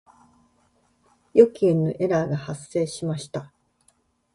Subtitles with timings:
[1.35, 3.53] 予期せぬエラーが発生しました。